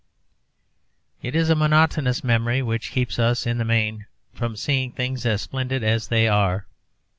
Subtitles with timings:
[1.21, 5.43] It is a monotonous memory which keeps us in the main from seeing things as
[5.43, 6.65] splendid as they are.